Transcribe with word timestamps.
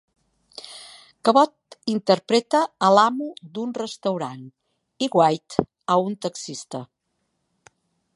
Cabot 1.27 1.75
interpreta 1.93 2.61
a 2.87 2.89
l'amo 2.99 3.27
d'un 3.57 3.75
restaurant 3.81 4.41
i 5.07 5.11
White 5.19 5.67
a 5.97 5.99
un 6.07 6.17
taxista. 6.27 6.83